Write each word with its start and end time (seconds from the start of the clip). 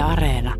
Yle 0.00 0.12
Areena. 0.12 0.54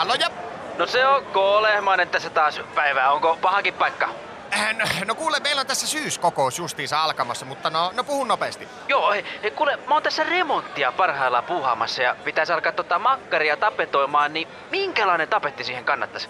Aloja! 0.00 0.30
No 0.78 0.86
se 0.86 1.06
on 1.06 1.24
K-lehmainen 1.24 2.08
tässä 2.08 2.30
taas 2.30 2.60
päivää. 2.74 3.12
Onko 3.12 3.38
pahakin 3.42 3.74
paikka? 3.74 4.08
Äh, 4.54 4.74
No, 4.76 4.84
no 5.06 5.14
kuule, 5.14 5.40
meillä 5.40 5.60
on 5.60 5.66
tässä 5.66 5.86
syyskokous 5.86 6.58
justiinsa 6.58 7.02
alkamassa, 7.02 7.46
mutta 7.46 7.70
no, 7.70 7.92
no 7.94 8.04
puhun 8.04 8.28
nopeasti. 8.28 8.68
Joo, 8.88 9.12
hei, 9.12 9.24
hei, 9.42 9.50
kuule, 9.50 9.76
mä 9.76 9.94
oon 9.94 10.02
tässä 10.02 10.24
remonttia 10.24 10.92
parhaillaan 10.92 11.44
puuhaamassa 11.44 12.02
ja 12.02 12.16
pitäisi 12.24 12.52
alkaa 12.52 12.72
tota 12.72 12.98
makkaria 12.98 13.56
tapetoimaan, 13.56 14.32
niin 14.32 14.48
minkälainen 14.70 15.28
tapetti 15.28 15.64
siihen 15.64 15.84
kannattaisi? 15.84 16.28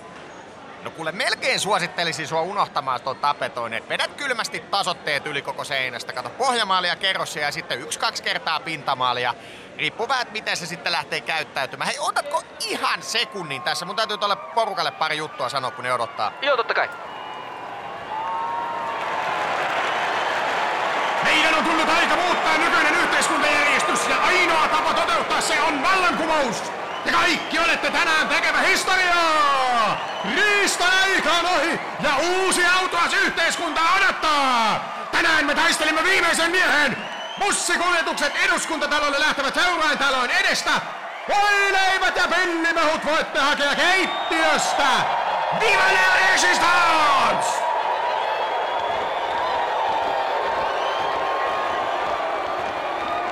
No 0.84 0.90
kuule, 0.90 1.12
melkein 1.12 1.60
suosittelisin 1.60 2.28
sua 2.28 2.40
unohtamaan 2.40 3.00
tuon 3.00 3.16
tapetoinnin. 3.16 3.78
Et 3.78 3.88
Vedät 3.88 4.14
kylmästi 4.14 4.60
tasotteet 4.60 5.26
yli 5.26 5.42
koko 5.42 5.64
seinästä. 5.64 6.12
Kato 6.12 6.30
pohjamaalia 6.30 6.90
ja 6.90 6.96
kerrossia 6.96 7.42
ja 7.42 7.52
sitten 7.52 7.80
yksi-kaksi 7.80 8.22
kertaa 8.22 8.60
pintamaalia. 8.60 9.34
Riippuu 9.76 10.08
vähän, 10.08 10.22
että 10.22 10.32
miten 10.32 10.56
se 10.56 10.66
sitten 10.66 10.92
lähtee 10.92 11.20
käyttäytymään. 11.20 11.88
Hei, 11.88 11.98
otatko 11.98 12.42
ihan 12.60 13.02
sekunnin 13.02 13.62
tässä? 13.62 13.84
Mun 13.84 13.96
täytyy 13.96 14.18
tuolle 14.18 14.36
porukalle 14.36 14.90
pari 14.90 15.16
juttua 15.16 15.48
sanoa, 15.48 15.70
kun 15.70 15.84
ne 15.84 15.92
odottaa. 15.92 16.32
Joo, 16.42 16.56
totta 16.56 16.74
kai. 16.74 16.88
Meidän 21.24 21.54
on 21.54 21.64
tullut 21.64 21.88
aika 21.88 22.16
muuttaa 22.16 22.58
nykyinen 22.58 22.94
yhteiskuntajärjestys 22.94 24.08
ja 24.08 24.16
ainoa 24.16 24.68
tapa 24.68 24.94
toteuttaa 24.94 25.40
se 25.40 25.60
on 25.60 25.82
vallankumous. 25.82 26.62
Te 27.04 27.12
kaikki 27.12 27.58
olette 27.58 27.90
tänään 27.90 28.28
tekevä 28.28 28.58
historiaa! 28.58 30.13
Riistan 30.32 30.90
aika 31.02 31.30
on 31.32 31.46
ohi 31.46 31.80
ja 32.02 32.16
uusi 32.16 32.66
autuas 32.66 33.12
yhteiskunta 33.12 33.80
odottaa! 33.96 34.94
Tänään 35.12 35.46
me 35.46 35.54
taistelemme 35.54 36.02
viimeisen 36.02 36.50
miehen! 36.50 36.96
Bussikuljetukset 37.40 38.36
eduskuntatalolle 38.36 39.20
lähtevät 39.20 39.54
seuraintaloon 39.54 40.30
edestä! 40.30 40.70
Voileivät 41.28 42.16
ja 42.16 42.28
pennimehut 42.28 43.04
voitte 43.04 43.38
hakea 43.38 43.74
keittiöstä! 43.74 44.88
Viva 45.60 45.92
la 45.92 46.32
resistance! 46.32 47.63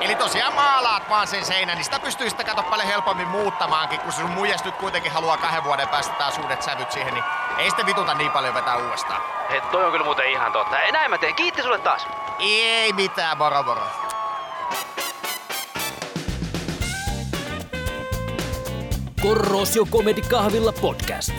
Eli 0.03 0.15
tosiaan 0.15 0.53
maalaat 0.53 1.09
vaan 1.09 1.27
sen 1.27 1.45
seinän, 1.45 1.75
niin 1.77 1.85
sitä 1.85 1.99
pystyy 1.99 2.29
sitä 2.29 2.43
kato 2.43 2.63
paljon 2.63 2.87
helpommin 2.87 3.27
muuttamaankin, 3.27 3.99
kun 3.99 4.11
sun 4.11 4.29
muijas 4.29 4.63
nyt 4.63 4.75
kuitenkin 4.75 5.11
haluaa 5.11 5.37
kahden 5.37 5.63
vuoden 5.63 5.89
päästä 5.89 6.13
taas 6.13 6.37
uudet 6.37 6.61
sävyt 6.61 6.91
siihen, 6.91 7.13
niin 7.13 7.23
ei 7.57 7.69
sitten 7.69 7.85
vituta 7.85 8.13
niin 8.13 8.31
paljon 8.31 8.53
vetää 8.53 8.77
uudestaan. 8.77 9.21
Hei, 9.49 9.61
toi 9.61 9.85
on 9.85 9.91
kyllä 9.91 10.05
muuten 10.05 10.31
ihan 10.31 10.51
totta. 10.51 10.75
Näin 10.91 11.09
mä 11.09 11.17
teen. 11.17 11.35
Kiitti 11.35 11.61
sulle 11.61 11.79
taas. 11.79 12.07
Ei 12.39 12.93
mitään, 12.93 13.37
moro 13.37 13.63
moro. 13.63 13.87
Korrosio 19.21 19.85
Comedy 19.85 20.21
Kahvilla 20.21 20.73
podcast. 20.81 21.33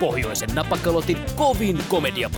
Pohjoisen 0.00 0.54
napakalotin 0.54 1.18
kovin 1.36 1.84
komedia 1.88 2.30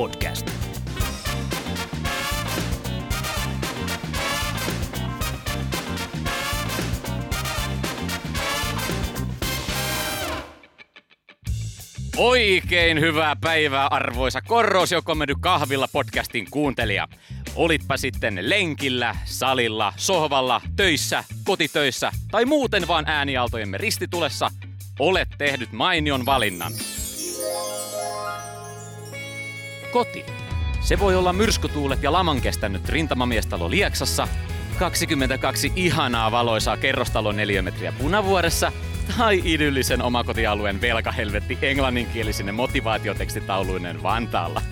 Oikein 12.22 13.00
hyvää 13.00 13.36
päivää 13.36 13.86
arvoisa 13.86 14.40
Korrosio 14.42 15.02
Comedy 15.02 15.34
Kahvilla 15.40 15.88
podcastin 15.92 16.46
kuuntelija. 16.50 17.08
Olitpa 17.54 17.96
sitten 17.96 18.38
lenkillä, 18.42 19.16
salilla, 19.24 19.92
sohvalla, 19.96 20.60
töissä, 20.76 21.24
kotitöissä 21.44 22.12
tai 22.30 22.44
muuten 22.44 22.88
vaan 22.88 23.04
äänialtojemme 23.08 23.78
ristitulessa, 23.78 24.50
olet 24.98 25.28
tehnyt 25.38 25.72
mainion 25.72 26.26
valinnan. 26.26 26.72
Koti. 29.92 30.24
Se 30.80 30.98
voi 30.98 31.16
olla 31.16 31.32
myrskytuulet 31.32 32.02
ja 32.02 32.12
laman 32.12 32.40
kestänyt 32.40 32.88
rintamamiestalo 32.88 33.70
Lieksassa, 33.70 34.28
22 34.78 35.72
ihanaa 35.76 36.30
valoisaa 36.30 36.76
kerrostalon 36.76 37.36
neliömetriä 37.36 37.92
punavuoressa 37.92 38.72
tai 39.18 39.40
idyllisen 39.44 40.02
omakotialueen 40.02 40.80
velkahelvetti 40.80 41.58
englanninkielisine 41.62 42.52
motivaatiotekstitauluinen 42.52 44.02
Vantaalla. 44.02 44.62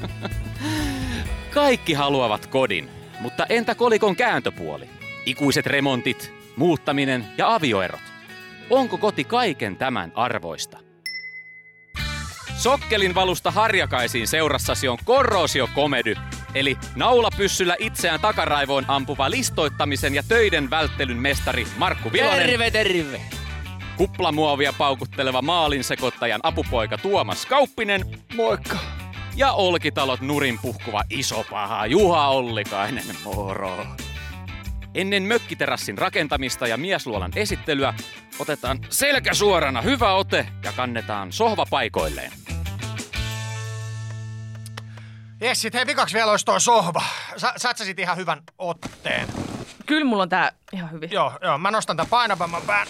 Kaikki 1.54 1.93
haluavat 1.93 2.47
kodin, 2.47 2.91
mutta 3.21 3.47
entä 3.48 3.75
kolikon 3.75 4.16
kääntöpuoli? 4.16 4.88
Ikuiset 5.27 5.66
remontit, 5.66 6.32
muuttaminen 6.56 7.25
ja 7.38 7.54
avioerot. 7.54 8.00
Onko 8.71 8.98
koti 8.98 9.25
kaiken 9.25 9.77
tämän 9.77 10.12
arvoista? 10.15 10.78
Sokkelin 12.56 13.15
valusta 13.15 13.50
harjakaisiin 13.50 14.28
seurassasi 14.28 14.88
on 14.88 14.98
Korrosio 15.04 15.69
Komedy, 15.75 16.15
eli 16.54 16.78
naulapyssyllä 16.97 17.77
itseään 17.78 18.21
takaraivoon 18.21 18.84
ampuva 18.88 19.31
listoittamisen 19.31 20.15
ja 20.15 20.22
töiden 20.28 20.71
välttelyn 20.71 21.16
mestari 21.16 21.66
Markku 21.77 22.12
Vilonen. 22.12 22.47
Terve, 22.47 22.71
terve! 22.71 23.21
Kuplamuovia 23.98 24.72
paukutteleva 24.78 25.42
maalinsekoittajan 25.42 26.41
apupoika 26.42 26.98
Tuomas 26.98 27.47
Kauppinen. 27.47 28.04
Moikka! 28.36 28.78
Ja 29.36 29.53
Olkitalot 29.53 30.20
nurin 30.20 30.59
puhkuva 30.62 31.03
iso 31.10 31.44
paha 31.50 31.86
Juha 31.86 32.28
Ollikainen, 32.28 33.04
moro. 33.25 33.86
Ennen 34.94 35.22
mökkiterassin 35.22 35.98
rakentamista 35.98 36.66
ja 36.66 36.76
miesluolan 36.76 37.32
esittelyä 37.36 37.94
otetaan 38.38 38.78
selkä 38.88 39.34
suorana 39.34 39.81
hyvä 39.82 40.12
ote 40.12 40.47
ja 40.65 40.72
kannetaan 40.72 41.32
sohva 41.32 41.66
paikoilleen. 41.70 42.32
Jes, 45.41 45.62
sit 45.62 45.75
hei 45.75 45.86
vikaksi 45.86 46.15
vielä 46.15 46.30
olisi 46.30 46.44
toi 46.44 46.60
sohva. 46.60 47.03
Sa- 47.36 47.54
saat 47.56 47.76
sä 47.78 47.84
sit 47.84 47.98
ihan 47.98 48.16
hyvän 48.16 48.42
otteen? 48.59 49.28
Kyllä 49.86 50.04
mulla 50.04 50.22
on 50.22 50.28
tää 50.28 50.53
ihan 50.72 50.92
hyvin. 50.92 51.10
Joo, 51.12 51.32
joo, 51.42 51.59
mä 51.59 51.70
nostan 51.70 51.97
tän 51.97 52.06
painavamman 52.06 52.62
pään. 52.66 52.86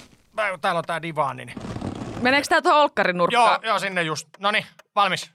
Täällä 0.60 0.78
on 0.78 0.84
tää 0.86 1.02
divaani. 1.02 1.44
Niin. 1.44 1.58
Meneekö 2.22 2.48
tää 2.48 2.62
tuohon 2.62 2.82
olkkarin 2.82 3.16
Joo, 3.16 3.18
nurkkaan? 3.18 3.60
joo, 3.62 3.78
sinne 3.78 4.02
just. 4.02 4.28
Noni, 4.38 4.66
valmis. 4.94 5.30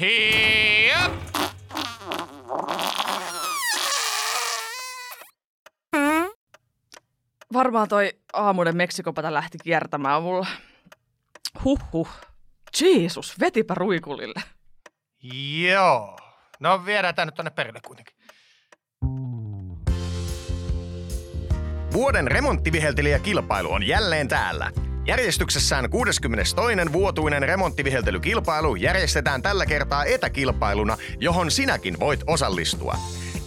Hiip! 0.00 1.12
Varmaan 7.52 7.88
toi 7.88 8.12
aamuinen 8.32 8.76
Meksikopata 8.76 9.32
lähti 9.34 9.58
kiertämään 9.64 10.22
mulla. 10.22 10.46
Huhhuh. 11.64 12.08
Jeesus, 12.80 13.40
vetipä 13.40 13.74
ruikulille. 13.74 14.42
Joo. 15.62 16.18
No 16.60 16.84
viedään 16.86 17.14
tää 17.14 17.24
nyt 17.24 17.34
tonne 17.34 17.50
perille 17.50 17.80
kuitenkin. 17.86 18.16
Vuoden 21.94 22.28
remonttiviheltelijäkilpailu 22.28 23.72
on 23.72 23.86
jälleen 23.86 24.28
täällä. 24.28 24.70
Järjestyksessään 25.06 25.90
62. 25.90 26.56
vuotuinen 26.92 27.42
remonttiviheltelykilpailu 27.42 28.76
järjestetään 28.76 29.42
tällä 29.42 29.66
kertaa 29.66 30.04
etäkilpailuna, 30.04 30.96
johon 31.20 31.50
sinäkin 31.50 32.00
voit 32.00 32.20
osallistua. 32.26 32.96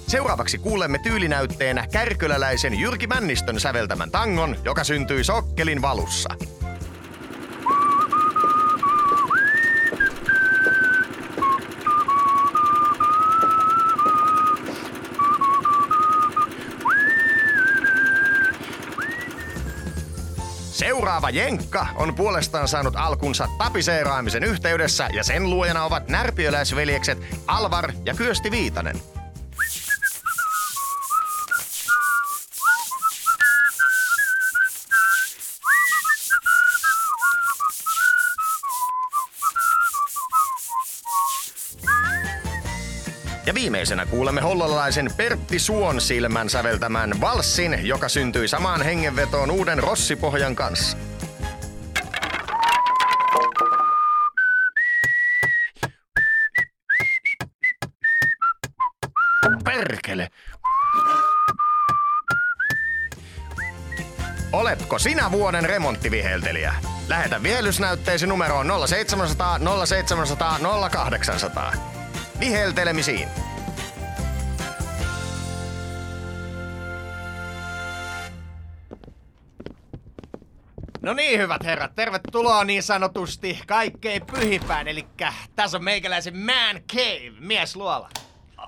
Seuraavaksi 0.08 0.58
kuulemme 0.58 1.00
tyylinäytteenä 1.00 1.88
kärköläläisen 1.92 2.80
Jyrki 2.80 3.08
Männistön 3.08 3.60
säveltämän 3.60 4.12
tangon, 4.12 4.56
joka 4.66 4.84
syntyi 4.84 5.24
Sokkelin 5.24 5.82
valussa. 5.82 6.30
Seuraava 21.28 21.48
Jenkka 21.48 21.88
on 21.96 22.16
puolestaan 22.16 22.68
saanut 22.68 22.96
alkunsa 22.96 23.48
tapiseeraamisen 23.58 24.44
yhteydessä 24.44 25.10
ja 25.14 25.24
sen 25.24 25.50
luojana 25.50 25.86
ovat 25.86 26.08
närpiöläisveljekset 26.08 27.18
Alvar 27.48 27.92
ja 28.06 28.14
Kyösti 28.14 28.52
Viitanen. 28.52 29.02
Ja 43.46 43.54
viimeisenä 43.54 44.06
kuulemme 44.06 44.42
hollolaisen 44.42 45.12
Pertti 45.18 45.60
Suonsilmän 45.60 46.50
säveltämän 46.50 47.22
valssin, 47.22 47.88
joka 47.88 48.10
syntyi 48.10 48.48
samaan 48.48 48.82
hengenvetoon 48.82 49.52
uuden 49.52 49.80
rossipohjan 49.80 50.56
kanssa. 50.56 51.07
Perkele. 60.08 60.30
Oletko 64.54 65.00
sinä 65.00 65.32
vuoden 65.32 65.66
remonttiviheltelijä? 65.66 66.74
Lähetä 67.08 67.44
vihelysnäytteesi 67.44 68.28
numeroon 68.28 68.68
0700 68.88 69.60
0700 69.86 70.60
0800. 70.92 71.74
Viheltelemisiin. 72.40 73.30
No 81.02 81.14
niin, 81.14 81.40
hyvät 81.40 81.64
herrat, 81.64 81.96
tervetuloa 81.96 82.64
niin 82.64 82.84
sanotusti 82.84 83.60
kaikkein 83.68 84.26
pyhipään, 84.26 84.88
eli 84.88 85.08
tässä 85.56 85.78
on 85.78 85.84
meikäläisen 85.84 86.38
man 86.38 86.82
cave, 86.94 87.40
miesluola. 87.40 88.10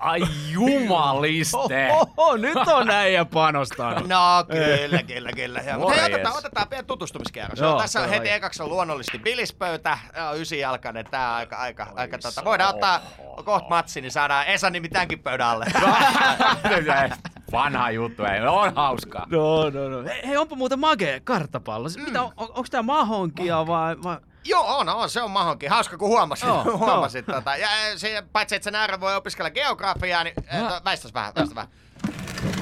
Ai 0.00 0.20
jumaliste! 0.50 1.88
Oho, 1.92 2.36
nyt 2.36 2.56
on 2.56 2.90
äijä 2.90 3.24
panostanut. 3.24 4.08
No 4.08 4.44
kyllä, 4.50 5.02
kyllä, 5.02 5.32
kyllä. 5.32 5.60
Ja, 5.60 5.78
mutta 5.78 5.94
hei, 5.94 6.14
otetaan, 6.14 6.36
otetaan 6.36 6.68
pieni 6.68 6.86
tutustumiskierros. 6.86 7.58
Joo, 7.58 7.80
tässä 7.80 8.00
on 8.00 8.08
heti 8.08 8.30
ekaksi 8.30 8.62
on 8.62 8.68
luonnollisesti 8.68 9.18
bilispöytä, 9.18 9.98
Joo, 10.16 10.34
ysijalkainen, 10.34 11.04
tää 11.10 11.30
on 11.30 11.36
aika, 11.36 11.56
aika, 11.56 11.86
aika 11.94 12.18
tota. 12.18 12.44
Voidaan 12.44 12.74
ottaa 12.74 13.00
kohta 13.44 13.68
matsi, 13.68 14.00
niin 14.00 14.12
saadaan 14.12 14.46
Esa 14.46 14.70
nimi 14.70 14.88
tämänkin 14.88 15.18
pöydän 15.18 15.46
alle. 15.46 15.66
Vanha 17.52 17.90
juttu, 17.90 18.24
ei. 18.24 18.40
On 18.40 18.74
hauskaa. 18.74 19.26
No, 19.30 19.70
no, 19.70 19.88
no. 19.88 20.08
Hei, 20.26 20.36
onpa 20.36 20.56
muuten 20.56 20.78
magee 20.78 21.20
karttapallo. 21.20 21.88
Mm. 21.96 22.04
Mitä, 22.04 22.22
on, 22.22 22.32
onko 22.36 22.64
tää 22.70 22.82
mahonkia 22.82 23.66
vai, 23.66 23.96
vai... 24.02 24.16
Joo, 24.44 24.78
on, 24.78 25.10
se 25.10 25.22
on 25.22 25.30
mahonkin. 25.30 25.70
Hauska, 25.70 25.98
kun 25.98 26.08
huomasit. 26.08 26.48
Joo, 26.48 26.64
huomasit 26.78 27.26
tota. 27.26 27.56
Ja 27.56 27.68
eh, 27.86 27.96
se, 27.96 28.22
paitsi, 28.32 28.54
että 28.56 28.64
sen 28.64 28.74
äärellä 28.74 29.00
voi 29.00 29.16
opiskella 29.16 29.50
geografiaa, 29.50 30.24
niin 30.24 30.34
eh, 30.52 30.68
to- 30.68 30.80
väistäs 30.84 31.14
vähän, 31.14 31.32
väistäs 31.34 31.54
vähän. 31.54 31.70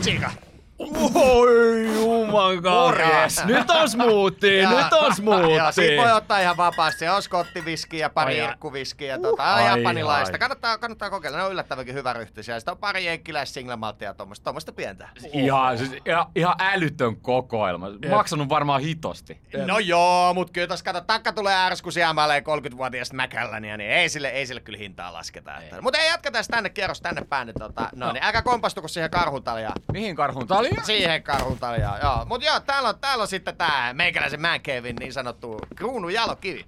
Tsiika. 0.00 0.30
Oi 0.78 2.60
Morjes. 2.62 3.44
Nyt 3.44 3.70
on 3.70 3.88
smoothie, 3.90 4.62
Ja- 4.62 4.70
nyt 4.70 4.92
on 4.92 5.02
Joo, 5.02 5.14
smoothie. 5.14 5.72
siitä 5.72 6.02
voi 6.02 6.12
ottaa 6.12 6.40
ihan 6.40 6.56
vapaasti. 6.56 6.98
Se 6.98 7.10
on 7.10 7.22
skottiviskiä, 7.22 8.10
pari 8.10 8.34
Ai, 8.34 8.40
ai. 8.40 8.46
irkkuviskiä, 8.50 9.18
tota, 9.18 9.54
Ai, 9.54 9.78
japanilaista. 9.78 10.34
ai. 10.34 10.38
Kannattaa, 10.38 10.78
kannattaa 10.78 11.10
kokeilla, 11.10 11.38
ne 11.38 11.44
on 11.44 11.52
yllättävänkin 11.52 11.94
hyvä 11.94 12.12
ryhtisiä. 12.12 12.60
Sitten 12.60 12.72
on 12.72 12.78
pari 12.78 13.04
jenkkiläistä 13.04 13.54
single 13.54 13.76
malttia 13.76 14.08
ja 14.08 14.14
tuommoista, 14.14 14.44
tuommoista 14.44 14.72
pientä. 14.72 15.08
Ihan, 15.32 15.78
siis, 15.78 15.90
ihan, 16.06 16.26
ihan 16.34 16.54
älytön 16.60 17.16
kokoelma. 17.16 17.86
Maksanut 18.10 18.48
varmaan 18.48 18.80
hitosti. 18.80 19.40
No 19.66 19.78
joo, 19.78 20.34
mut 20.34 20.50
kyllä 20.50 20.66
tos 20.66 20.82
kato, 20.82 21.00
takka 21.00 21.32
tulee 21.32 21.54
ärsku 21.56 21.90
sijamaaleen 21.90 22.42
30-vuotiaasta 22.44 23.14
Mäkälläniä, 23.16 23.76
niin 23.76 23.90
ei 23.90 24.08
sille, 24.08 24.28
ei 24.28 24.46
sille 24.46 24.60
kyllä 24.60 24.78
hintaa 24.78 25.12
lasketa. 25.12 25.52
Mutta 25.82 25.98
ei 25.98 26.08
jatketaan 26.10 26.44
sitten 26.44 26.56
tänne 26.56 26.70
kierros 26.70 27.00
tänne 27.00 27.22
päin, 27.28 27.46
niin 27.46 27.56
tota, 27.58 27.88
no, 27.94 28.12
niin 28.12 28.24
älkää 28.24 28.42
kompastuko 28.42 28.88
siihen 28.88 29.10
karhuntaljaan. 29.10 29.74
Mihin 29.92 30.16
karhun 30.16 30.46
talia? 30.70 30.84
Siihen 30.84 31.22
karhuntaljaan, 31.22 32.00
joo. 32.00 32.24
Mut 32.24 32.42
joo, 32.42 32.60
täällä 32.60 32.88
on, 32.88 32.98
täällä 32.98 33.22
on 33.22 33.28
sitten 33.28 33.56
tää 33.56 33.94
meikäläisen 33.94 34.40
man 34.40 34.60
cavein 34.60 34.96
niin 34.96 35.12
sanottu 35.12 35.60
kruunu 35.76 36.08
jalokivi. 36.08 36.64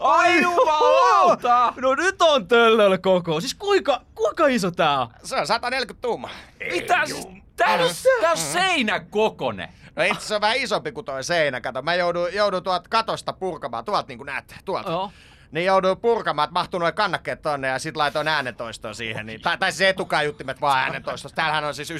Ai 0.00 0.42
jumalauta! 0.42 1.72
No 1.76 1.94
nyt 1.94 2.22
on 2.22 2.48
töllöllä 2.48 2.98
koko. 2.98 3.40
Siis 3.40 3.54
kuinka, 3.54 4.00
kuinka 4.14 4.46
iso 4.46 4.70
tää 4.70 5.00
on? 5.00 5.08
Se 5.24 5.36
on 5.36 5.46
140 5.46 6.02
tuumaa. 6.02 6.30
Mitä? 6.72 7.06
Siis, 7.06 7.28
tää 7.56 7.74
on, 7.74 7.90
tää 8.20 8.30
on 8.30 8.36
seinä 8.36 9.00
kokone. 9.00 9.68
No 9.96 10.02
itse 10.02 10.16
asiassa 10.16 10.34
on 10.34 10.40
vähän 10.40 10.56
isompi 10.56 10.92
kuin 10.92 11.04
toi 11.04 11.24
seinä, 11.24 11.60
kato. 11.60 11.82
Mä 11.82 11.94
joudun, 11.94 12.34
joudun 12.34 12.62
tuolta 12.62 12.88
katosta 12.88 13.32
purkamaan, 13.32 13.84
tuolta 13.84 14.08
niin 14.08 14.18
kuin 14.18 14.26
näette, 14.26 14.54
tuolta. 14.64 14.90
Joo. 14.90 15.12
Niin 15.50 15.66
joudun 15.66 16.00
purkamaan, 16.00 16.44
että 16.46 16.52
mahtuu 16.52 16.80
noin 16.80 16.94
kannakkeet 16.94 17.42
tonne 17.42 17.68
ja 17.68 17.78
sit 17.78 17.96
laitoin 17.96 18.28
äänentoistoa 18.28 18.94
siihen. 18.94 19.26
Niin, 19.26 19.40
tai, 19.40 19.58
tai 19.58 19.72
siis 19.72 19.80
etukaiuttimet 19.90 20.60
vaan 20.60 20.78
äänentoistosta. 20.78 21.36
Täällähän 21.36 21.64
on 21.64 21.74
siis 21.74 21.90
9.1 21.90 21.96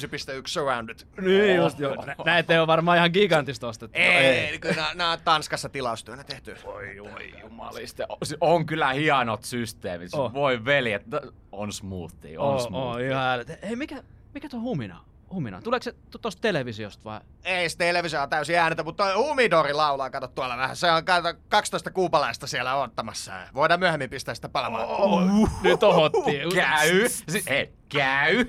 surrounded. 0.46 0.96
Niin 1.20 1.56
just 1.56 1.78
joo. 1.78 2.04
Nä- 2.06 2.16
Näitä 2.24 2.52
ei 2.52 2.58
ole 2.58 2.66
varmaan 2.66 2.96
ihan 2.98 3.10
gigantista 3.12 3.68
ostettu. 3.68 3.98
Ei, 3.98 4.58
kyllä 4.58 4.74
nää, 4.76 4.94
nää 4.94 5.10
on 5.10 5.18
Tanskassa 5.24 5.68
tilaustyönä 5.68 6.24
tehty. 6.24 6.56
Oi, 6.64 7.00
oi 7.00 7.32
jumaliste. 7.42 8.06
On- 8.08 8.16
On 8.40 8.66
kyllä 8.66 8.92
hienot 8.92 9.44
systeemit. 9.44 10.14
Oh. 10.14 10.32
Voi 10.32 10.64
veljet. 10.64 11.02
t- 11.10 11.34
On 11.52 11.72
smoothie, 11.72 12.38
on 12.38 12.46
oo, 12.52 12.58
smoothie. 12.58 13.08
ihan 13.08 13.28
älyt. 13.34 13.48
Hei, 13.62 13.76
mikä, 13.76 14.02
mikä 14.34 14.48
tuo 14.48 14.60
humina? 14.60 15.04
Humina. 15.30 15.62
Tuleeko 15.62 15.82
se 15.84 15.92
tu- 16.10 16.18
tosta 16.18 16.40
televisiosta 16.40 17.04
vai? 17.04 17.20
Ei 17.44 17.68
se 17.68 17.76
televisio 17.76 18.22
on 18.22 18.28
täysin 18.30 18.58
äänettä, 18.58 18.82
mutta 18.82 19.04
toi 19.04 19.14
Humidori 19.14 19.72
laulaa, 19.72 20.10
kato 20.10 20.28
tuolla 20.28 20.56
vähän. 20.56 20.76
Se 20.76 20.90
on 20.90 21.04
kato, 21.04 21.34
12 21.48 21.90
kuupalaista 21.90 22.46
siellä 22.46 22.74
ottamassa. 22.74 23.32
Voidaan 23.54 23.80
myöhemmin 23.80 24.10
pistää 24.10 24.34
sitä 24.34 24.48
palamaan. 24.48 24.84
Oh, 24.86 25.22
nyt 25.62 25.82
ohotti. 25.82 26.38
Käy. 26.54 27.08
Si- 27.08 27.44
Hei, 27.48 27.72
käy. 27.88 28.46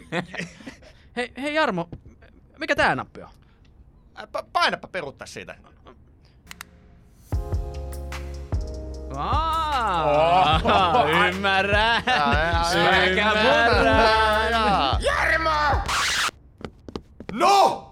Hei, 1.15 1.31
hei 1.41 1.53
Jarmo, 1.53 1.89
mikä 2.59 2.75
tää 2.75 2.95
nappi 2.95 3.21
on? 3.21 3.29
Pa- 4.21 4.45
painapa 4.53 4.87
peruuttaa 4.87 5.27
siitä. 5.27 5.55
Aa, 9.15 11.05
ymmärrän. 11.27 12.03
Ymmärrän. 13.07 14.36
No! 17.37 17.83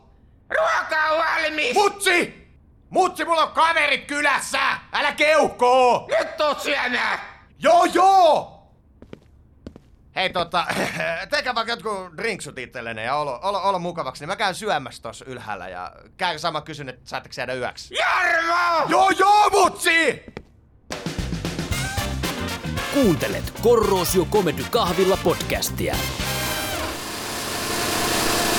Ruoka 0.50 1.06
on 1.12 1.18
valmis! 1.18 1.74
Mutsi! 1.74 2.48
Mutsi, 2.90 3.26
mulla 3.26 3.44
on 3.44 3.52
kaverit 3.52 4.06
kylässä! 4.06 4.60
Älä 4.94 5.12
keuhkoo! 5.12 6.08
Nyt 6.20 6.42
on 6.42 6.56
syömään! 6.60 7.20
Joo, 7.60 7.86
joo! 7.86 8.52
Hei 10.16 10.30
tota, 10.30 10.66
tekää 11.30 11.56
vaikka 11.56 11.74
jotkut 11.74 12.18
drinksut 12.18 12.58
itsellenne 12.58 13.04
ja 13.04 13.16
olo, 13.16 13.40
olo, 13.44 13.62
olo 13.64 13.80
mukavaksi, 13.80 14.22
niin 14.22 14.28
mä 14.30 14.36
käyn 14.36 14.56
syömässä 14.56 15.02
tossa 15.02 15.26
ylhäällä 15.26 15.70
ja 15.70 15.92
käyn 16.18 16.40
sama 16.40 16.62
kysyn, 16.62 16.90
että 16.90 17.10
saatteko 17.10 17.34
jäädä 17.38 17.54
yöksi. 17.54 17.96
Jarmo! 17.96 18.86
Joo, 18.88 19.10
joo, 19.10 19.50
mutsi! 19.50 20.24
Kuuntelet 22.94 23.54
Korrosio 23.62 24.26
Comedy 24.26 24.64
Kahvilla 24.72 25.18
podcastia. 25.24 25.96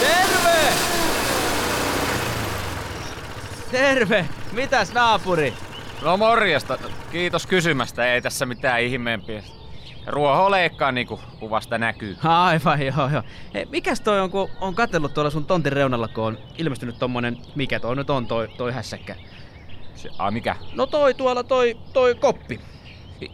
Terve! 0.01 0.46
Terve! 3.71 4.29
Mitäs 4.53 4.93
naapuri? 4.93 5.55
No 6.03 6.17
morjesta. 6.17 6.79
Kiitos 7.13 7.47
kysymästä. 7.47 8.13
Ei 8.13 8.23
tässä 8.23 8.47
mitään 8.47 8.81
ihmeempiä. 8.81 9.43
Ruoho 10.07 10.51
leikkaa 10.51 10.93
niinku 10.93 11.21
kuvasta 11.39 11.79
näkyy. 11.79 12.17
Aivan, 12.25 12.83
joo, 12.83 13.09
joo. 13.13 13.23
Hei, 13.55 13.67
mikäs 13.71 14.01
toi 14.01 14.21
on, 14.21 14.31
kun 14.31 14.51
on 14.61 14.75
katsellut 14.75 15.15
tuolla 15.15 15.31
sun 15.31 15.45
tontin 15.45 15.73
reunalla, 15.73 16.09
kun 16.09 16.25
on 16.25 16.39
ilmestynyt 16.59 16.99
tommonen, 16.99 17.39
mikä 17.55 17.81
toi 17.81 17.97
nyt 17.97 18.11
on 18.11 18.27
toi, 18.27 18.49
toi 18.49 18.73
hässäkkä? 18.73 19.17
Se, 19.95 20.09
a, 20.19 20.31
mikä? 20.31 20.57
No 20.75 20.87
toi 20.87 21.15
tuolla, 21.15 21.43
toi, 21.43 21.77
toi 21.93 22.15
koppi. 22.15 22.61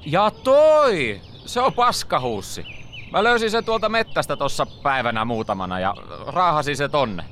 Ja 0.07 0.31
toi! 0.31 1.21
Se 1.47 1.61
on 1.61 1.73
paskahuussi. 1.73 2.67
Mä 3.11 3.25
löysin 3.25 3.51
sen 3.51 3.65
tuolta 3.65 3.89
mettästä 3.89 4.37
tossa 4.37 4.67
päivänä 4.83 5.25
muutamana 5.25 5.81
ja 5.81 5.95
raahasin 6.27 6.77
se 6.77 6.89
tonne. 6.89 7.25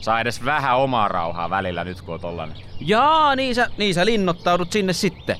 Saa 0.00 0.20
edes 0.20 0.44
vähän 0.44 0.78
omaa 0.78 1.08
rauhaa 1.08 1.50
välillä 1.50 1.84
nyt 1.84 2.00
kun 2.00 2.14
on 2.14 2.20
tollanen. 2.20 2.56
Jaa, 2.80 3.36
niin 3.36 3.54
sä, 3.54 3.70
niin 3.76 3.94
sä 3.94 4.06
linnoittaudut 4.06 4.72
sinne 4.72 4.92
sitten. 4.92 5.36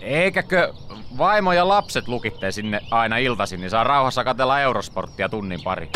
Eikäkö 0.00 0.74
vaimo 1.18 1.52
ja 1.52 1.68
lapset 1.68 2.08
lukitte 2.08 2.52
sinne 2.52 2.80
aina 2.90 3.16
iltaisin, 3.16 3.60
niin 3.60 3.70
saa 3.70 3.84
rauhassa 3.84 4.24
katella 4.24 4.60
Eurosporttia 4.60 5.28
tunnin 5.28 5.62
pari. 5.62 5.90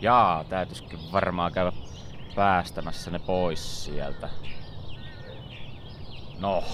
Jaa, 0.00 0.44
täytyisikin 0.44 0.98
varmaan 1.12 1.52
käydä 1.52 1.72
päästämässä 2.34 3.10
ne 3.10 3.18
pois 3.18 3.84
sieltä. 3.84 4.28
No. 6.38 6.64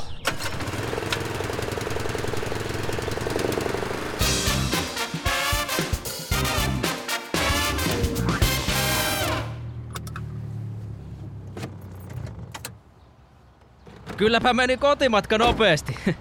Kylläpä 14.16 14.52
meni 14.52 14.76
kotimatka 14.76 15.38
nopeasti. 15.38 15.99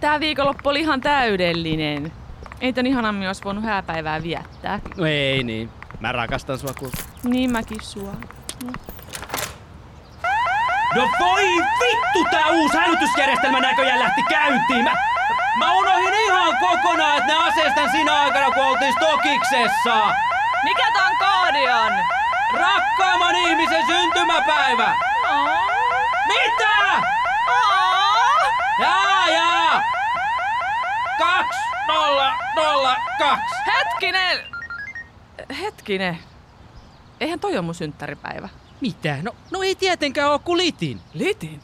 Tää 0.00 0.20
viikonloppu 0.20 0.68
oli 0.68 0.80
ihan 0.80 1.00
täydellinen. 1.00 2.12
Ei 2.60 2.72
tän 2.72 2.86
ihanammin 2.86 3.28
olisi 3.28 3.44
voinut 3.44 3.64
hääpäivää 3.64 4.22
viettää. 4.22 4.80
No 4.96 5.06
ei 5.06 5.42
niin. 5.42 5.70
Mä 6.00 6.12
rakastan 6.12 6.58
sua 6.58 6.70
kun... 6.78 6.90
Niin 7.24 7.52
mäkin 7.52 7.80
sua. 7.80 8.12
No 10.94 11.08
voi 11.20 11.44
vittu 11.80 12.24
tää 12.30 12.46
uusi 12.46 12.76
hälytysjärjestelmä 12.76 13.60
näköjään 13.60 13.98
lähti 14.00 14.22
käyntiin. 14.28 14.84
Mä, 14.84 14.96
mä 15.58 15.72
unohdin 15.72 16.14
ihan 16.26 16.56
kokonaan, 16.60 17.18
että 17.18 17.32
ne 17.32 17.48
aseistan 17.48 17.90
siinä 17.90 18.20
aikana, 18.20 18.50
kun 18.50 18.64
oltiin 18.64 18.92
Stokiksessa. 18.92 20.06
Mikä 20.64 20.86
tän 20.92 21.16
koodi 21.18 21.68
on? 21.68 21.92
Rakkaamman 22.54 23.36
ihmisen 23.36 23.86
syntymäpäivä. 23.86 25.07
Mitä? 26.28 27.02
Jaa, 28.80 29.28
jaa. 29.28 29.82
kaksi! 33.18 33.54
Hetkinen! 33.66 34.38
Hetkinen. 35.60 36.18
Eihän 37.20 37.40
toi 37.40 37.52
ole 37.52 37.62
mun 37.62 37.74
synttäripäivä. 37.74 38.48
Mitä? 38.80 39.16
No, 39.22 39.34
no 39.50 39.62
ei 39.62 39.74
tietenkään 39.74 40.30
oo 40.30 40.38
kuin 40.38 40.58
litin. 40.58 41.00
Litin? 41.14 41.62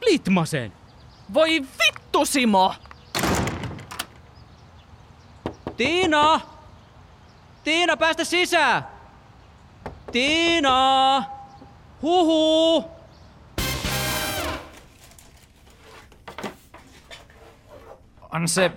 Litmasen. 0.00 0.72
Voi 1.34 1.60
vittu, 1.60 2.26
Simo! 2.26 2.74
Tiina! 5.76 6.40
Tiina, 7.64 7.96
päästä 7.96 8.24
sisään! 8.24 8.88
Tiina! 10.12 11.24
Huhu! 12.02 12.90
Anna 18.32 18.46
se, 18.46 18.70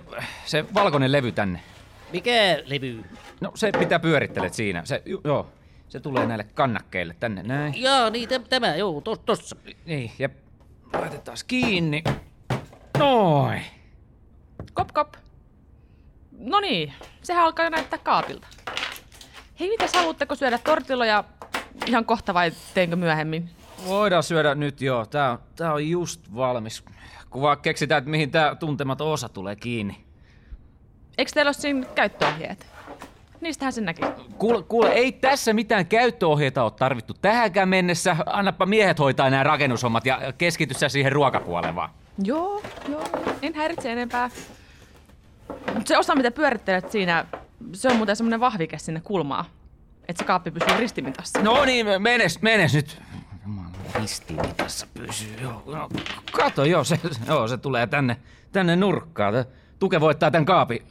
se 0.44 0.64
valkoinen 0.74 1.12
levy 1.12 1.32
tänne. 1.32 1.60
Mikä 2.12 2.62
levy? 2.64 3.04
No 3.40 3.52
se 3.54 3.70
mitä 3.78 3.98
pyörittelet 3.98 4.54
siinä. 4.54 4.84
Se, 4.84 5.02
ju, 5.06 5.20
joo, 5.24 5.50
se 5.88 6.00
tulee 6.00 6.26
näille 6.26 6.44
kannakkeille 6.44 7.16
tänne 7.20 7.42
näin. 7.42 7.74
Jaa, 7.82 8.10
niin 8.10 8.28
täm- 8.28 8.48
tämä, 8.48 8.76
joo, 8.76 9.00
tos, 9.00 9.18
tossa. 9.18 9.56
Niin, 9.86 10.12
ja 10.18 10.28
laitetaan 10.92 11.36
kiinni. 11.46 12.04
Noin. 12.98 13.62
Kop 14.74 14.88
kop. 14.94 15.14
No 16.38 16.60
niin, 16.60 16.92
sehän 17.22 17.44
alkaa 17.44 17.64
jo 17.64 17.70
näyttää 17.70 17.98
kaapilta. 17.98 18.46
Hei, 19.60 19.68
mitäs 19.68 19.92
haluatteko 19.94 20.34
syödä 20.34 20.58
tortilloja 20.58 21.24
ihan 21.86 22.04
kohta 22.04 22.34
vai 22.34 22.52
teenkö 22.74 22.96
myöhemmin? 22.96 23.50
Voidaan 23.86 24.22
syödä 24.22 24.54
nyt 24.54 24.80
joo. 24.80 25.06
Tää 25.06 25.30
on, 25.30 25.38
tää 25.56 25.72
on 25.72 25.88
just 25.88 26.34
valmis. 26.34 26.84
Kun 27.36 27.42
vaan 27.42 27.60
keksitään, 27.60 27.98
että 27.98 28.10
mihin 28.10 28.30
tää 28.30 28.54
tuntematon 28.54 29.08
osa 29.08 29.28
tulee 29.28 29.56
kiinni. 29.56 30.04
Eikö 31.18 31.30
teillä 31.34 31.48
ole 31.48 31.54
siinä 31.54 31.86
käyttöohjeet? 31.94 32.66
Niistähän 33.40 33.72
sen 33.72 33.84
näki. 33.84 34.02
Kuule, 34.38 34.62
kuule, 34.62 34.88
ei 34.88 35.12
tässä 35.12 35.52
mitään 35.52 35.86
käyttöohjeita 35.86 36.62
ole 36.62 36.70
tarvittu 36.70 37.14
tähänkään 37.14 37.68
mennessä. 37.68 38.16
Annapa 38.26 38.66
miehet 38.66 38.98
hoitaa 38.98 39.30
nämä 39.30 39.42
rakennushommat 39.42 40.06
ja 40.06 40.20
keskity 40.38 40.74
sä 40.74 40.88
siihen 40.88 41.12
ruokapuoleen 41.12 41.74
vaan. 41.74 41.90
Joo, 42.24 42.62
joo, 42.88 43.04
en 43.42 43.54
häiritse 43.54 43.92
enempää. 43.92 44.30
Mut 45.74 45.86
se 45.86 45.98
osa, 45.98 46.14
mitä 46.14 46.30
pyörittelet 46.30 46.90
siinä, 46.90 47.26
se 47.72 47.88
on 47.88 47.96
muuten 47.96 48.16
semmonen 48.16 48.40
vahvike 48.40 48.78
sinne 48.78 49.00
kulmaan. 49.04 49.44
Että 50.08 50.22
se 50.22 50.26
kaappi 50.26 50.50
pysyy 50.50 50.76
ristimitassa. 50.78 51.42
No 51.42 51.64
niin, 51.64 51.86
menes, 51.98 52.42
menes 52.42 52.74
nyt. 52.74 53.02
Ristiin 53.94 54.54
tässä 54.56 54.86
pysyy. 54.94 55.36
Joo, 55.42 55.62
no, 55.66 55.88
kato, 56.32 56.64
joo 56.64 56.84
se, 56.84 57.00
joo, 57.26 57.48
se 57.48 57.56
tulee 57.56 57.86
tänne, 57.86 58.16
tänne 58.52 58.76
nurkkaan. 58.76 59.34
Tuke 59.78 60.00
voittaa 60.00 60.30
tän 60.30 60.44
kaapin. 60.44 60.82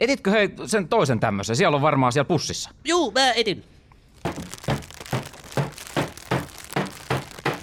Etitkö 0.00 0.30
hei 0.30 0.48
sen 0.66 0.88
toisen 0.88 1.20
tämmöisen? 1.20 1.56
Siellä 1.56 1.74
on 1.74 1.82
varmaan 1.82 2.12
siellä 2.12 2.28
pussissa. 2.28 2.70
Juu, 2.84 3.10
mä 3.10 3.32
etin. 3.32 3.64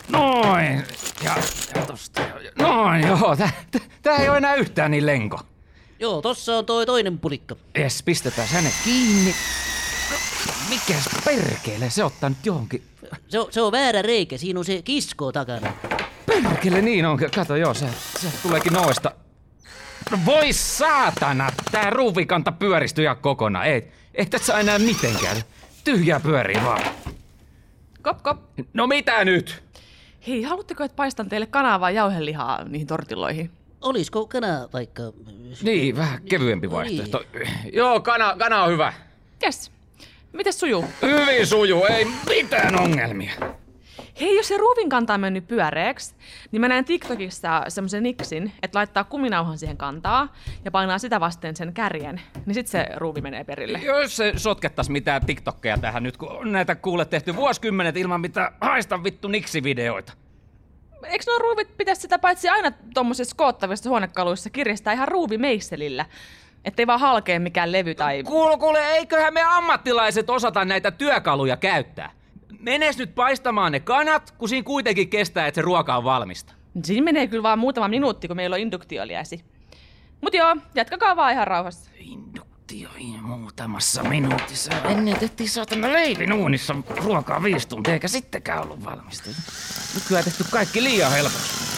Noin. 0.10 0.86
Ja, 1.24 1.36
ja 1.76 1.86
tosta. 1.86 2.22
Noin, 2.60 3.08
joo. 3.08 3.36
Tää, 3.36 3.52
tää, 3.72 3.82
tää 4.02 4.16
ei 4.18 4.30
ole 4.30 4.38
enää 4.38 4.56
yhtään 4.56 4.92
niin 4.92 5.06
lenko. 5.06 5.40
Joo, 6.00 6.22
tossa 6.22 6.58
on 6.58 6.66
toi 6.66 6.86
toinen 6.86 7.20
pulikka. 7.20 7.56
Jes, 7.78 8.04
pistetään 8.04 8.48
hänet 8.48 8.74
kiinni. 8.84 9.36
No, 10.12 10.18
Mikäs 10.70 11.10
perkele, 11.26 11.90
se 11.90 12.04
ottaa 12.04 12.30
nyt 12.30 12.46
johonkin. 12.46 12.84
Se 13.28 13.40
on, 13.40 13.48
se 13.50 13.62
on 13.62 13.72
väärä 13.72 14.02
reikä, 14.02 14.38
siinä 14.38 14.60
on 14.60 14.66
se 14.66 14.82
kisko 14.82 15.32
takana. 15.32 15.74
Perkele 16.26 16.82
niin 16.82 17.06
on. 17.06 17.20
Kato, 17.36 17.56
joo, 17.56 17.74
se, 17.74 17.86
se 18.20 18.28
tuleekin 18.44 18.74
noista. 18.74 19.12
No 20.12 20.18
voi 20.26 20.54
saatana, 20.54 21.52
tää 21.72 21.90
ruuvikanta 21.90 22.52
pyöristyy 22.52 23.04
ihan 23.04 23.18
kokonaan. 23.18 23.66
Ei, 23.66 23.92
ei 24.16 24.26
tässä 24.26 24.60
enää 24.60 24.80
mitenkään. 24.80 25.38
Tyhjää 25.84 26.20
pyörii 26.20 26.64
vaan. 26.64 26.82
Kop 28.02 28.24
kop. 28.24 28.40
No 28.74 28.88
mitä 28.88 29.26
nyt? 29.26 29.64
Hei, 30.28 30.44
haluatteko, 30.44 30.84
että 30.84 30.96
paistan 30.96 31.30
teille 31.30 31.46
kanaa 31.46 31.80
vai 31.80 31.96
jauhelihaa 31.96 32.64
niihin 32.64 32.88
tortilloihin? 32.88 33.52
Olisiko 33.82 34.28
kana 34.28 34.70
vaikka... 34.74 35.04
Niin, 35.62 35.98
vähän 35.98 36.22
kevyempi 36.22 36.72
vaihtoehto. 36.72 37.24
Joo, 37.74 38.00
kana, 38.00 38.36
kana 38.40 38.64
on 38.64 38.72
hyvä. 38.72 38.94
Jes. 39.42 39.72
Mites 40.34 40.60
sujuu? 40.60 40.86
Hyvin 41.02 41.48
sujuu, 41.48 41.86
ei 41.86 42.06
mitään 42.30 42.80
ongelmia. 42.80 43.32
Hei, 44.22 44.38
jos 44.38 44.48
se 44.48 44.58
ruuvin 44.58 44.90
kanta 44.90 45.14
on 45.14 45.20
mennyt 45.20 45.48
pyöreäksi, 45.48 46.16
niin 46.52 46.62
mä 46.62 46.68
näen 46.68 46.86
TikTokissa 46.86 47.64
semmoisen 47.68 48.04
niksin, 48.04 48.52
että 48.64 48.78
laittaa 48.78 49.04
kuminauhan 49.04 49.58
siihen 49.58 49.78
kantaa 49.78 50.34
ja 50.66 50.72
painaa 50.72 50.98
sitä 50.98 51.20
vasten 51.20 51.56
sen 51.56 51.74
kärjen, 51.74 52.22
niin 52.46 52.54
sit 52.54 52.68
se 52.68 52.88
ruuvi 52.96 53.22
menee 53.22 53.44
perille. 53.44 53.80
Jos 53.84 54.16
se 54.16 54.34
sotkettas 54.36 54.90
mitään 54.90 55.26
TikTokkeja 55.26 55.78
tähän 55.78 56.04
nyt, 56.04 56.18
kun 56.18 56.30
on 56.30 56.52
näitä 56.52 56.76
kuule 56.76 57.06
tehty 57.06 57.36
vuosikymmenet 57.36 57.98
ilman 57.98 58.22
mitään 58.22 58.54
haista 58.62 59.04
vittu 59.04 59.28
niksi-videoita. 59.28 60.14
Eikö 61.06 61.24
nuo 61.28 61.40
ruuvit 61.40 61.78
pitäisi 61.78 62.02
sitä 62.02 62.20
paitsi 62.20 62.50
aina 62.50 62.72
tuommoisissa 62.94 63.36
koottavissa 63.36 63.90
huonekaluissa 63.90 64.50
kiristää 64.50 64.94
ihan 64.94 65.08
ruuvimeisselillä? 65.08 66.06
Ettei 66.66 66.88
vaan 66.88 67.00
halkee 67.00 67.40
mikään 67.40 67.72
levy 67.72 67.96
tai... 67.96 68.24
Kuule, 68.24 68.58
kuule, 68.58 68.88
eiköhän 68.88 69.34
me 69.34 69.42
ammattilaiset 69.42 70.30
osata 70.30 70.66
näitä 70.66 70.92
työkaluja 70.92 71.58
käyttää. 71.58 72.12
Menes 72.60 72.98
nyt 72.98 73.16
paistamaan 73.16 73.72
ne 73.72 73.80
kanat, 73.80 74.32
kun 74.32 74.50
siinä 74.50 74.64
kuitenkin 74.64 75.10
kestää, 75.10 75.48
että 75.48 75.56
se 75.56 75.62
ruoka 75.62 75.98
on 75.98 76.04
valmista. 76.04 76.54
Siinä 76.84 77.06
menee 77.06 77.28
kyllä 77.28 77.44
vaan 77.44 77.60
muutama 77.60 77.88
minuutti, 77.88 78.28
kun 78.28 78.38
meillä 78.38 78.54
on 78.54 78.60
induktioliäsi. 78.60 79.46
Mut 80.22 80.34
joo, 80.34 80.56
jatkakaa 80.76 81.16
vaan 81.16 81.34
ihan 81.34 81.48
rauhassa. 81.48 81.90
Induktio 82.00 82.90
muutamassa 83.22 84.04
minuutissa. 84.04 84.72
Ennen 84.90 85.20
tehtiin 85.20 85.50
saatana 85.50 85.94
leivin 85.94 86.34
uunissa 86.34 86.76
ruokaa 86.98 87.44
viisi 87.44 87.68
tuntia, 87.68 87.94
eikä 87.94 88.08
sittenkään 88.08 88.64
ollut 88.64 88.86
valmista. 88.86 89.30
Nykyään 89.96 90.24
tehty 90.24 90.46
kaikki 90.52 90.84
liian 90.84 91.12
helposti. 91.12 91.72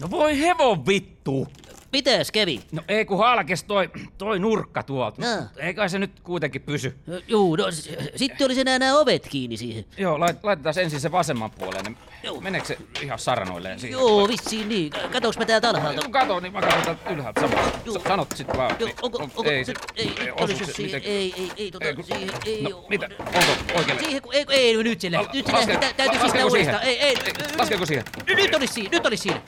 No 0.00 0.10
voi 0.10 0.40
hevon 0.40 0.86
vittu! 0.86 1.48
Mitäs 1.92 2.30
kävi? 2.30 2.60
No 2.72 2.82
ei 2.88 3.04
kun 3.04 3.18
halkes 3.18 3.64
toi, 3.64 3.90
toi 4.18 4.38
nurkka 4.38 4.82
tuolta. 4.82 5.22
Jaa. 5.26 5.42
Eikä 5.56 5.88
se 5.88 5.98
nyt 5.98 6.20
kuitenkin 6.20 6.62
pysy. 6.62 6.96
No, 7.06 7.20
Juu, 7.28 7.56
no, 7.56 7.70
s- 7.70 7.90
sitten 8.16 8.44
olisi 8.46 8.60
enää 8.60 8.78
nämä 8.78 8.98
ovet 8.98 9.28
kiinni 9.28 9.56
siihen. 9.56 9.84
Joo, 9.98 10.20
lait, 10.20 10.44
laitetaan 10.44 10.74
ensin 10.78 11.00
se 11.00 11.12
vasemman 11.12 11.50
puoleen. 11.50 11.84
Niin 11.84 11.96
Joo. 12.22 12.40
Meneekö 12.40 12.66
se 12.66 12.78
ihan 13.02 13.18
saranoilleen 13.18 13.80
siihen? 13.80 13.98
Joo, 14.00 14.28
vissiin 14.28 14.68
niin. 14.68 14.92
Katsoks 15.12 15.38
mä 15.38 15.44
täältä 15.44 15.70
alhaalta? 15.70 16.00
No 16.02 16.10
kato, 16.10 16.40
niin 16.40 16.52
mä 16.52 16.60
katson 16.60 16.82
täältä 16.82 17.10
ylhäältä 17.10 17.40
samalla. 17.40 17.72
Joo. 17.84 17.94
Sa- 17.98 18.08
Sanot 18.08 18.28
sit 18.34 18.48
vaan. 18.56 18.76
Joo, 18.78 18.86
niin, 18.88 18.96
onko, 19.02 19.18
on- 19.18 19.30
onko, 19.36 19.50
ei, 19.50 19.64
se, 19.64 19.74
ei, 19.96 20.12
ei, 20.20 20.30
osu 20.30 20.56
se 20.56 20.64
siihen, 20.64 20.82
mitenkään. 20.82 21.14
ei, 21.14 21.34
ei, 21.38 21.50
ei, 21.56 21.70
tota, 21.70 21.84
Ei, 21.86 21.94
kun- 21.94 22.04
siihen, 22.04 22.30
ei, 22.46 22.62
no, 22.62 22.76
oo- 22.76 22.86
mitä? 22.88 23.08
Onko 23.18 23.38
oikealle? 23.78 24.02
Siihen, 24.02 24.22
kun, 24.22 24.34
ei, 24.34 24.44
ei, 24.48 24.82
nyt 24.82 25.00
se 25.00 25.10
lähti, 25.12 25.36
nyt 25.36 25.46
se 25.46 25.52
lähti, 25.52 25.72
tä- 25.72 25.92
täytyy 25.96 25.96
pistää 26.06 26.22
laskeeko 26.24 26.48
uudestaan, 26.48 26.82
ei, 26.82 26.98
ei, 27.00 27.16
Laskeeko 27.58 27.86
siihen? 27.86 28.04
nyt 28.36 28.54
olisi 28.54 28.74
siinä, 28.74 28.88
nyt 28.92 29.06
olisi 29.06 29.22
siinä. 29.22 29.40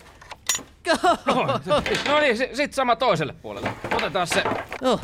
No 2.08 2.20
niin, 2.20 2.36
si- 2.36 2.48
sit 2.52 2.72
sama 2.74 2.96
toiselle 2.96 3.32
puolelle. 3.32 3.72
Otetaan 3.96 4.26
se 4.26 4.42
Joo. 4.82 5.00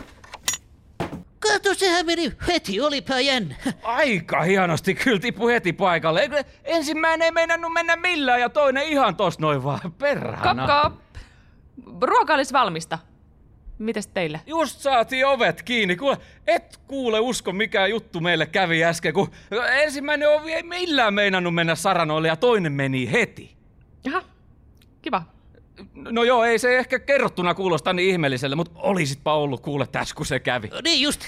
Kato, 1.52 1.74
sehän 1.74 2.06
meni 2.06 2.32
heti, 2.48 2.80
olipa 2.80 3.20
jännä. 3.20 3.54
aika 3.82 4.42
hienosti. 4.42 4.94
Kyllä 4.94 5.18
tippui 5.18 5.52
heti 5.52 5.72
paikalle. 5.72 6.20
Eikö 6.20 6.44
ensimmäinen 6.64 7.24
ei 7.24 7.30
meinannut 7.32 7.72
mennä 7.72 7.96
millään 7.96 8.40
ja 8.40 8.48
toinen 8.48 8.84
ihan 8.88 9.16
tos 9.16 9.38
noin 9.38 9.64
vaan. 9.64 9.92
Perhana. 9.98 10.66
kop. 10.82 10.92
Ruoka 12.02 12.34
olisi 12.34 12.52
valmista. 12.52 12.98
Mites 13.78 14.06
teille? 14.06 14.40
Just 14.46 14.80
saatiin 14.80 15.26
ovet 15.26 15.62
kiinni. 15.62 15.96
Kuule, 15.96 16.16
et 16.46 16.80
kuule 16.86 17.20
usko 17.20 17.52
mikä 17.52 17.86
juttu 17.86 18.20
meille 18.20 18.46
kävi 18.46 18.84
äsken, 18.84 19.14
kun 19.14 19.30
ensimmäinen 19.72 20.28
ovi 20.30 20.52
ei 20.52 20.62
millään 20.62 21.14
meinannut 21.14 21.54
mennä 21.54 21.74
saranoille 21.74 22.28
ja 22.28 22.36
toinen 22.36 22.72
meni 22.72 23.12
heti. 23.12 23.56
Jaha, 24.04 24.22
kiva. 25.02 25.22
No 25.94 26.24
joo, 26.24 26.44
ei 26.44 26.58
se 26.58 26.78
ehkä 26.78 26.98
kerrottuna 26.98 27.54
kuulosta 27.54 27.92
niin 27.92 28.10
ihmeelliselle, 28.10 28.56
mutta 28.56 28.72
olisitpa 28.80 29.34
ollut 29.34 29.60
kuule 29.60 29.86
tässä, 29.86 30.14
kun 30.14 30.26
se 30.26 30.40
kävi. 30.40 30.68
No 30.68 30.80
niin 30.84 31.02
just. 31.02 31.20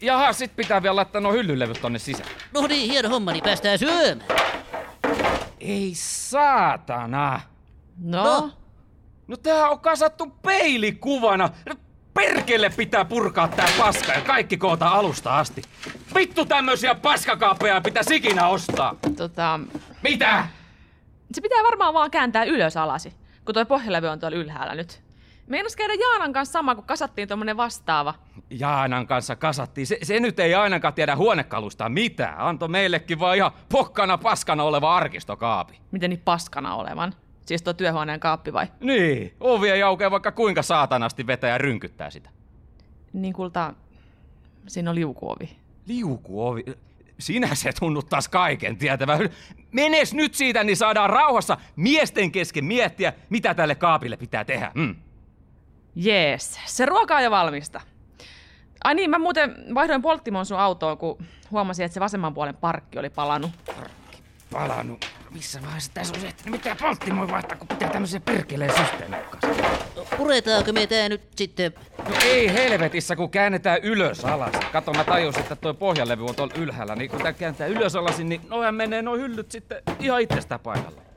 Jaha, 0.00 0.32
sit 0.32 0.56
pitää 0.56 0.82
vielä 0.82 0.96
laittaa 0.96 1.20
nuo 1.20 1.32
hyllylevyt 1.32 1.80
tonne 1.80 1.98
sisään. 1.98 2.28
No 2.54 2.66
niin, 2.66 2.90
hieno 2.90 3.08
homma, 3.08 3.32
niin 3.32 3.42
päästään 3.44 3.78
syömään. 3.78 4.24
Ei 5.60 5.92
saatana. 5.94 7.40
No, 7.98 8.22
No. 8.24 8.50
No 9.28 9.36
tää 9.36 9.68
on 9.70 9.80
kasattu 9.80 10.26
peilikuvana. 10.42 11.50
Perkele 12.14 12.70
pitää 12.70 13.04
purkaa 13.04 13.48
tää 13.48 13.68
paska 13.78 14.12
ja 14.12 14.20
kaikki 14.20 14.56
koota 14.56 14.88
alusta 14.88 15.38
asti. 15.38 15.62
Vittu 16.14 16.44
tämmösiä 16.46 16.94
paskakaappeja 16.94 17.80
pitää 17.80 18.02
ikinä 18.12 18.48
ostaa. 18.48 18.96
tota... 19.16 19.60
Mitä? 20.02 20.46
Se 21.32 21.40
pitää 21.40 21.62
varmaan 21.62 21.94
vaan 21.94 22.10
kääntää 22.10 22.44
ylös 22.44 22.76
alasi, 22.76 23.12
kun 23.50 23.54
toi 23.54 23.66
pohjalevy 23.66 24.06
on 24.06 24.20
tuolla 24.20 24.36
ylhäällä 24.36 24.74
nyt. 24.74 25.02
Meinas 25.46 25.76
käydä 25.76 25.94
Jaanan 25.94 26.32
kanssa 26.32 26.52
sama, 26.52 26.74
kun 26.74 26.84
kasattiin 26.84 27.28
tommonen 27.28 27.56
vastaava. 27.56 28.14
Jaanan 28.50 29.06
kanssa 29.06 29.36
kasattiin. 29.36 29.86
Se, 29.86 29.98
se 30.02 30.20
nyt 30.20 30.40
ei 30.40 30.54
ainakaan 30.54 30.94
tiedä 30.94 31.16
huonekalusta 31.16 31.88
mitään. 31.88 32.38
Anto 32.38 32.68
meillekin 32.68 33.20
vaan 33.20 33.36
ihan 33.36 33.52
pokkana 33.68 34.18
paskana 34.18 34.62
oleva 34.62 34.96
arkistokaapi. 34.96 35.80
Miten 35.90 36.10
niin 36.10 36.20
paskana 36.24 36.74
olevan? 36.74 37.14
Siis 37.46 37.62
tuo 37.62 37.72
työhuoneen 37.72 38.20
kaappi 38.20 38.52
vai? 38.52 38.66
Niin, 38.80 39.34
ovi 39.40 39.70
ei 39.70 39.82
aukea 39.82 40.10
vaikka 40.10 40.32
kuinka 40.32 40.62
saatanasti 40.62 41.26
vetää 41.26 41.50
ja 41.50 41.58
rynkyttää 41.58 42.10
sitä. 42.10 42.30
Niin 43.12 43.34
kulta, 43.34 43.74
siinä 44.66 44.90
on 44.90 44.96
liukuovi. 44.96 45.56
Liukuovi. 45.86 46.64
Sinä 47.20 47.54
se 47.54 47.72
tunnut 47.80 48.08
taas 48.08 48.28
kaiken 48.28 48.76
tietävä. 48.76 49.18
Menes 49.72 50.14
nyt 50.14 50.34
siitä, 50.34 50.64
niin 50.64 50.76
saadaan 50.76 51.10
rauhassa 51.10 51.56
miesten 51.76 52.32
kesken 52.32 52.64
miettiä, 52.64 53.12
mitä 53.30 53.54
tälle 53.54 53.74
kaapille 53.74 54.16
pitää 54.16 54.44
tehdä. 54.44 54.72
Mm. 54.74 54.96
Jees, 55.94 56.60
se 56.66 56.86
ruoka 56.86 57.16
on 57.16 57.24
jo 57.24 57.30
valmista. 57.30 57.80
Ai 58.84 58.94
niin, 58.94 59.10
mä 59.10 59.18
muuten 59.18 59.74
vaihdoin 59.74 60.02
polttimon 60.02 60.46
sun 60.46 60.58
autoon, 60.58 60.98
kun 60.98 61.26
huomasin, 61.50 61.84
että 61.84 61.94
se 61.94 62.00
vasemman 62.00 62.34
puolen 62.34 62.56
parkki 62.56 62.98
oli 62.98 63.10
palannut. 63.10 63.50
Palannut. 64.52 65.09
Missä 65.30 65.62
vaiheessa 65.62 65.90
tässä 65.94 66.14
on 66.14 66.20
se, 66.20 66.28
että 66.28 66.50
mitä 66.50 66.76
polttimoin 66.80 67.30
vaihtaa, 67.30 67.56
kun 67.58 67.68
pitää 67.68 67.90
tämmöisen 67.90 68.22
perkeleen 68.22 68.70
systeemin 68.76 69.20
kanssa? 69.30 69.62
Puretaanko 70.16 70.72
me 70.72 70.86
tää 70.86 71.08
nyt 71.08 71.22
sitten? 71.36 71.72
No 72.08 72.14
ei 72.24 72.52
helvetissä, 72.52 73.16
kun 73.16 73.30
käännetään 73.30 73.80
ylös 73.82 74.24
alas. 74.24 74.52
Kato, 74.72 74.92
mä 74.92 75.04
tajusin, 75.04 75.42
että 75.42 75.56
toi 75.56 75.74
pohjalevy 75.74 76.26
on 76.26 76.34
tuolla 76.34 76.54
ylhäällä, 76.58 76.96
niin 76.96 77.10
kun 77.10 77.22
tää 77.22 77.32
kääntää 77.32 77.66
ylös 77.66 77.96
alasin, 77.96 78.28
niin 78.28 78.40
noin 78.48 78.74
menee 78.74 79.02
noin 79.02 79.20
hyllyt 79.20 79.50
sitten 79.50 79.82
ihan 80.00 80.20
itsestään 80.20 80.60
paikalle. 80.60 81.09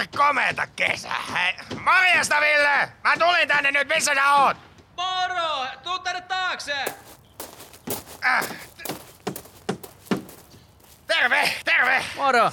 Se 0.00 0.18
komeeta 0.18 0.66
kesä. 0.66 1.08
Hei, 1.32 1.54
morjesta 1.84 2.40
Ville! 2.40 2.88
Mä 3.04 3.16
tulin 3.18 3.48
tänne 3.48 3.70
nyt, 3.70 3.88
missä 3.88 4.14
sä 4.14 4.34
oot? 4.34 4.56
Moro! 4.96 5.66
Tuu 5.82 5.98
tänne 5.98 6.20
taakse! 6.20 6.74
Äh. 8.24 8.44
Terve, 11.06 11.52
terve! 11.64 12.04
Moro! 12.16 12.52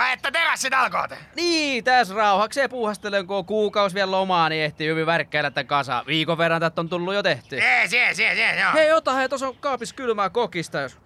Mä 0.00 0.12
että 0.12 0.30
terassit 0.30 0.74
alkoot. 0.74 1.10
Niin, 1.36 1.84
tässä 1.84 2.14
rauhakseen 2.14 2.70
puuhastelen, 2.70 3.26
kun 3.26 3.36
on 3.36 3.44
kuukausi 3.44 3.94
vielä 3.94 4.10
lomaa, 4.10 4.48
niin 4.48 4.64
ehtii 4.64 4.88
hyvin 4.88 5.06
värkkäillä 5.06 5.50
tämän 5.50 5.66
kasa. 5.66 6.04
Viikon 6.06 6.38
verran 6.38 6.60
tätä 6.60 6.80
on 6.80 6.88
tullut 6.88 7.14
jo 7.14 7.22
tehty. 7.22 7.56
Jees, 7.56 7.92
jees, 7.92 8.18
jees, 8.18 8.38
jees, 8.38 8.60
joo. 8.60 8.72
Hei, 8.72 8.92
ota 8.92 9.14
hei, 9.14 9.28
tuossa 9.28 9.48
on 9.48 9.56
kaapissa 9.56 9.94
kylmää 9.94 10.30
kokista, 10.30 10.80
jos... 10.80 10.98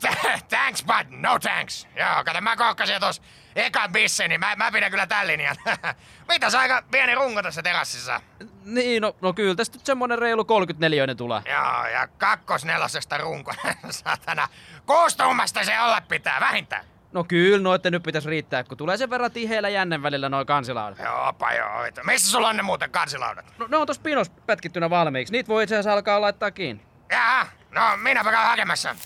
T- 0.00 0.48
thanks, 0.48 0.84
but 0.84 1.20
no 1.20 1.38
thanks. 1.38 1.88
Joo, 1.96 2.24
kato, 2.24 2.40
mä 2.40 2.56
kokkasin 2.56 3.00
tos 3.00 3.22
ekan 3.56 3.92
bissen, 3.92 4.28
niin 4.28 4.40
mä, 4.40 4.56
mä 4.56 4.72
pidän 4.72 4.90
kyllä 4.90 5.06
tämän 5.06 5.26
linjan. 5.26 5.56
Mitäs 6.28 6.54
aika 6.54 6.82
pieni 6.90 7.14
runko 7.14 7.42
tässä 7.42 7.62
terassissa? 7.62 8.20
Niin, 8.64 9.02
no, 9.02 9.16
no 9.20 9.32
kyllä 9.32 9.54
tästä 9.54 9.78
nyt 9.78 9.86
semmonen 9.86 10.18
reilu 10.18 10.44
34 10.44 11.14
tulee. 11.14 11.42
Joo, 11.46 11.86
ja 11.86 12.08
kakkosnelosesta 12.18 13.18
runko. 13.18 13.54
Satana. 13.90 14.48
Kuustummasta 14.86 15.64
se 15.64 15.80
olla 15.80 16.00
pitää, 16.00 16.40
vähintään. 16.40 16.84
No 17.12 17.24
kyllä, 17.24 17.62
noitten 17.62 17.92
nyt 17.92 18.02
pitäisi 18.02 18.28
riittää, 18.28 18.64
kun 18.64 18.78
tulee 18.78 18.96
sen 18.96 19.10
verran 19.10 19.30
tiheillä 19.32 19.68
jännen 19.68 20.02
välillä 20.02 20.28
noin 20.28 20.46
kansilaudat. 20.46 20.98
Joopa 20.98 21.52
joo. 21.52 21.82
vittu. 21.82 22.00
Missä 22.04 22.30
sulla 22.30 22.48
on 22.48 22.56
ne 22.56 22.62
muuten 22.62 22.90
kansilaudat? 22.90 23.44
No 23.58 23.66
ne 23.66 23.76
on 23.76 23.86
tossa 23.86 24.02
pinos 24.02 24.30
pätkittynä 24.30 24.90
valmiiksi. 24.90 25.32
Niitä 25.32 25.48
voi 25.48 25.62
itse 25.62 25.74
asiassa 25.74 25.92
alkaa 25.92 26.20
laittaa 26.20 26.50
kiinni. 26.50 26.82
Jaha, 27.10 27.46
no 27.70 27.80
minäpä 27.96 28.30
käyn 28.30 28.46
hakemassa. 28.46 28.96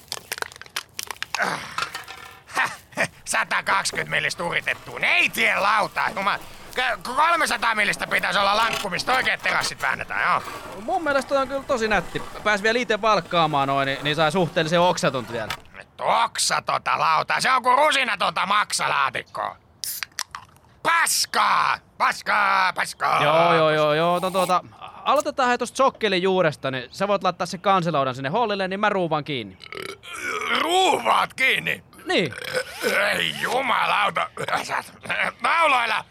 Häh, 2.46 2.72
120 3.24 4.10
millistä 4.10 4.44
uritettua. 4.44 4.98
Neitien 4.98 5.62
lauta. 5.62 6.02
Jumala. 6.16 6.38
K- 6.74 7.02
300 7.16 7.74
millistä 7.74 8.06
pitäisi 8.06 8.38
olla 8.38 8.56
lankku, 8.56 8.90
mistä 8.90 9.12
oikeat 9.14 9.42
terassit 9.42 9.82
väännetään, 9.82 10.30
joo. 10.32 10.42
Mun 10.80 11.04
mielestä 11.04 11.40
on 11.40 11.48
kyllä 11.48 11.62
tosi 11.62 11.88
nätti. 11.88 12.22
Pääs 12.44 12.62
vielä 12.62 12.78
itse 12.78 13.02
valkkaamaan 13.02 13.68
noin, 13.68 13.86
niin, 13.86 13.98
niin 14.02 14.16
sai 14.16 14.32
suhteellisen 14.32 14.80
oksaton 14.80 15.26
vielä. 15.32 15.48
Oksa 16.00 16.62
tota 16.62 16.98
lautaa. 16.98 17.40
Se 17.40 17.50
on 17.52 17.62
kuin 17.62 17.78
rusinatonta 17.78 18.46
maksalaatikkoa. 18.46 19.56
Paskaa! 20.82 21.78
Paskaa, 21.98 22.72
paskaa! 22.72 23.22
Joo, 23.22 23.54
joo, 23.54 23.70
joo, 23.70 23.94
joo. 23.94 24.18
No, 24.18 24.30
tuota, 24.30 24.64
aloitetaan 25.04 25.48
hei 25.48 25.58
tosta 25.58 25.76
sokkelin 25.76 26.22
juuresta, 26.22 26.70
niin 26.70 26.88
sä 26.90 27.08
voit 27.08 27.22
laittaa 27.24 27.46
se 27.46 27.58
kansilaudan 27.58 28.14
sinne 28.14 28.28
hollille, 28.28 28.68
niin 28.68 28.80
mä 28.80 28.88
ruuvan 28.88 29.24
kiinni. 29.24 29.58
Ruuvaat 30.60 31.34
kiinni! 31.34 31.84
Niin. 32.04 32.34
Ei 33.12 33.34
jumalauta. 33.40 34.30
Nauloilla! 35.42 36.04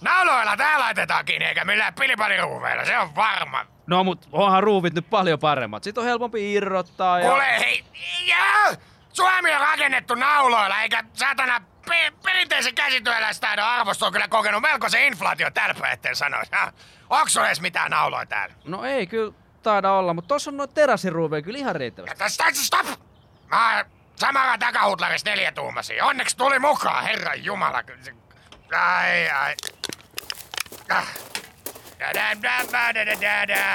Nauloilla 0.00 0.56
tää 0.56 0.78
laitetaan 0.78 1.24
kiinni, 1.24 1.46
eikä 1.46 1.64
millään 1.64 1.94
pilipaliruuveilla, 1.94 2.84
se 2.84 2.98
on 2.98 3.14
varma. 3.16 3.66
No 3.86 4.04
mut 4.04 4.28
onhan 4.32 4.62
ruuvit 4.62 4.94
nyt 4.94 5.10
paljon 5.10 5.38
paremmat. 5.38 5.84
Sit 5.84 5.98
on 5.98 6.04
helpompi 6.04 6.52
irrottaa 6.52 7.20
ja... 7.20 7.28
Kuule, 7.28 7.58
hei! 7.58 7.84
Jää! 8.26 8.76
Suomi 9.20 9.54
on 9.54 9.60
rakennettu 9.60 10.14
nauloilla, 10.14 10.82
eikä 10.82 11.04
satana 11.12 11.60
pe- 11.88 12.12
perinteisen 12.24 12.74
käsityöläistaidon 12.74 13.64
arvosto 13.64 14.06
on 14.06 14.12
kyllä 14.12 14.28
kokenut 14.28 14.62
melkoisen 14.62 15.04
inflaatio 15.04 15.50
tällä 15.50 15.74
sanoisi. 16.12 16.52
Ha? 16.52 16.72
Onks 17.10 17.32
sulla 17.32 17.46
edes 17.46 17.60
mitään 17.60 17.90
nauloja 17.90 18.26
täällä? 18.26 18.54
No 18.64 18.84
ei 18.84 19.06
kyllä 19.06 19.32
taida 19.62 19.92
olla, 19.92 20.14
mutta 20.14 20.28
tossa 20.28 20.50
on 20.50 20.56
noita 20.56 20.74
terassiruuveja 20.74 21.42
kyllä 21.42 21.58
ihan 21.58 21.76
riittävästi. 21.76 22.18
Tästä 22.18 22.44
stop! 22.52 22.86
Mä 23.46 23.84
samalla 24.16 24.58
takahutlarissa 24.58 25.30
neljätuumasia. 25.30 26.06
Onneksi 26.06 26.36
tuli 26.36 26.58
mukaan, 26.58 27.04
herran 27.04 27.44
jumala. 27.44 27.82
Ai, 28.72 29.30
ai. 29.30 29.54
Ah. 30.90 31.08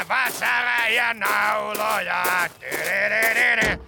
Vasara 0.08 0.88
ja 0.88 1.14
nauloja. 1.14 2.24
Tyryryryrä. 2.60 3.85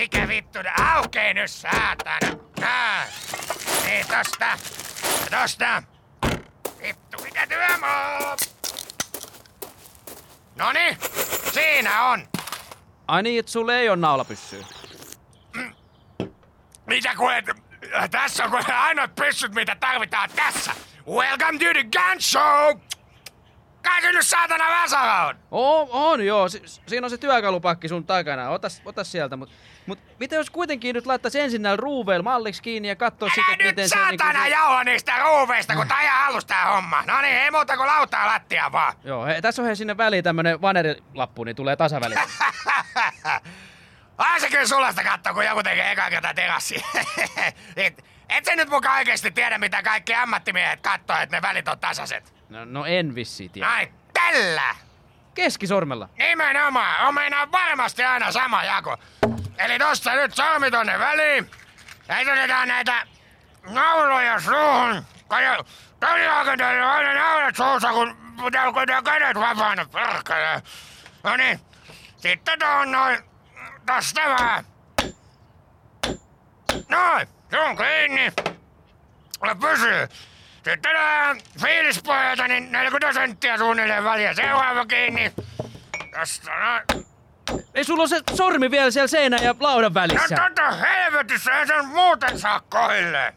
Mikä 0.00 0.28
vittu, 0.28 0.58
aukee 0.94 1.34
nyt 1.34 1.50
saatana. 1.50 2.38
Ah. 2.62 3.06
Niin 3.86 4.06
tosta. 4.06 4.46
Ja 5.24 5.40
tosta. 5.40 5.82
Vittu, 6.82 7.22
mikä 7.24 7.46
työmaa. 7.46 8.36
Noni, 10.56 10.98
siinä 11.52 12.04
on. 12.04 12.28
Ai 13.08 13.22
niin, 13.22 13.38
että 13.40 13.52
sulle 13.52 13.78
ei 13.80 13.88
ole 13.88 13.96
naula 13.96 14.24
pyssyä. 14.24 14.64
Mitä 16.86 17.14
kuulet? 17.16 17.44
Tässä 18.10 18.44
on 18.44 18.50
kuule 18.50 18.74
ainoat 18.74 19.14
pyssyt, 19.14 19.54
mitä 19.54 19.76
tarvitaan 19.80 20.30
tässä. 20.36 20.72
Welcome 21.08 21.58
to 21.58 21.72
the 21.72 21.84
gun 21.84 22.20
show! 22.20 22.80
Kai 23.82 24.02
se 24.02 24.12
nyt 24.12 24.26
saatana 24.26 24.64
Vasara 24.82 25.26
on? 25.26 25.36
On, 25.90 26.26
joo. 26.26 26.48
Si- 26.48 26.62
siinä 26.86 27.06
on 27.06 27.10
se 27.10 27.18
työkalupakki 27.18 27.88
sun 27.88 28.06
takana. 28.06 28.50
Otas, 28.50 28.82
otas 28.84 29.12
sieltä. 29.12 29.36
Mut, 29.36 29.50
mut 29.90 30.18
mitä 30.20 30.36
jos 30.36 30.50
kuitenkin 30.50 30.94
nyt 30.94 31.06
laittaisi 31.06 31.40
ensin 31.40 31.62
näillä 31.62 31.76
ruuveilla 31.76 32.22
malliksi 32.22 32.62
kiinni 32.62 32.88
ja 32.88 32.96
katsoa 32.96 33.26
Älä 33.26 33.34
sitten, 33.34 33.58
nyt 33.58 33.66
miten 33.66 33.88
se... 33.88 33.92
saatana 33.92 34.32
niinku 34.32 34.50
jauha 34.50 34.84
niistä 34.84 35.12
ruuveista, 35.22 35.74
kun 35.74 35.86
halus 36.10 36.44
tää 36.44 36.72
homma. 36.72 37.02
No 37.06 37.20
niin, 37.20 37.36
ei 37.36 37.50
muuta 37.50 37.76
kuin 37.76 37.86
lautaa 37.86 38.26
lattia 38.26 38.72
vaan. 38.72 38.94
Joo, 39.04 39.24
hei, 39.24 39.42
tässä 39.42 39.62
on 39.62 39.66
hei 39.66 39.76
sinne 39.76 39.96
väliin 39.96 40.24
tämmönen 40.24 40.60
vanerilappu, 40.60 41.44
niin 41.44 41.56
tulee 41.56 41.76
tasaväli. 41.76 42.14
Ai 44.18 44.40
se 44.40 44.50
kyllä 44.50 44.66
sulasta 44.66 45.02
kattoo, 45.04 45.34
kun 45.34 45.44
joku 45.44 45.62
tekee 45.62 45.92
eka 45.92 46.10
kertaa 46.10 46.34
terassi. 46.34 46.84
et, 47.76 48.04
et 48.28 48.44
sä 48.44 48.56
nyt 48.56 48.68
mukaan 48.68 48.98
oikeesti 48.98 49.30
tiedä, 49.30 49.58
mitä 49.58 49.82
kaikki 49.82 50.14
ammattimiehet 50.14 50.80
kattoo, 50.80 51.16
että 51.16 51.36
ne 51.36 51.42
välit 51.42 51.68
on 51.68 51.78
tasaiset. 51.78 52.34
No, 52.48 52.64
no 52.64 52.84
en 52.84 53.14
vissi 53.14 53.48
tiedä. 53.48 53.68
Ai 53.68 53.88
tällä! 54.12 54.74
Keskisormella. 55.34 56.08
Nimenomaan, 56.18 57.06
on 57.08 57.14
meinaa 57.14 57.52
varmasti 57.52 58.04
aina 58.04 58.32
sama 58.32 58.64
jako. 58.64 58.96
Eli 59.60 59.78
tossa 59.78 60.14
nyt 60.14 60.34
sormi 60.34 60.70
tonne 60.70 60.98
väliin. 60.98 61.50
Otetaan 62.32 62.68
näitä 62.68 63.06
nauloja 63.70 64.40
suuhun. 64.40 65.04
Kajo, 65.28 65.64
Kajoakin 65.98 66.58
teillä 66.58 66.86
on 66.86 66.92
aina 66.92 67.14
naulat 67.14 67.56
suussa, 67.56 67.92
kun 67.92 68.16
pitää 68.44 68.72
pitää 68.80 69.02
kädet 69.02 69.36
vapaana. 69.36 69.86
Perkele. 69.92 70.62
No 71.22 71.36
niin, 71.36 71.60
sitten 72.16 72.58
tuohon 72.58 72.92
noin. 72.92 73.18
Tosta 73.86 74.20
vähän. 74.20 74.64
Noin, 76.88 77.28
se 77.50 77.60
on 77.60 77.76
kiinni. 77.76 78.32
Ja 79.46 79.54
pysyy. 79.60 80.08
Sitten 80.64 80.94
nää 80.94 81.36
fiilispohjalta, 81.62 82.48
niin 82.48 82.72
40 82.72 83.12
senttiä 83.12 83.58
suunnilleen 83.58 84.04
väliä. 84.04 84.34
Seuraava 84.34 84.86
kiinni. 84.86 85.32
Tästä 86.10 86.50
noin. 86.50 86.99
Ei 87.74 87.84
sulla 87.84 88.02
on 88.02 88.08
se 88.08 88.20
sormi 88.34 88.70
vielä 88.70 88.90
siellä 88.90 89.06
seinän 89.08 89.42
ja 89.42 89.54
laudan 89.60 89.90
No 89.90 89.94
välissä. 89.94 90.36
tota 90.36 90.70
helvetissä 90.70 91.52
ei 91.60 91.66
sen 91.66 91.86
muuten 91.86 92.38
saa 92.38 92.60
kohille. 92.60 93.34